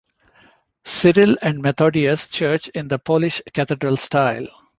Cyril 0.83 1.37
and 1.43 1.61
Methodius 1.61 2.27
church 2.27 2.69
in 2.69 2.87
the 2.87 2.97
Polish 2.97 3.39
Cathedral 3.53 3.97
style. 3.97 4.47